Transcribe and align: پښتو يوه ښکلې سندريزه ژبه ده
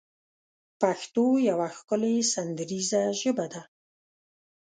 پښتو 0.81 1.25
يوه 1.49 1.67
ښکلې 1.77 2.15
سندريزه 2.33 3.01
ژبه 3.21 3.45
ده 3.53 3.61